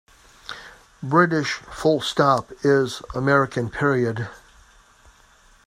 British 1.03 1.51
full 1.53 2.01
stop 2.01 2.51
is 2.63 3.03
American 3.13 3.69
period. 3.69 4.27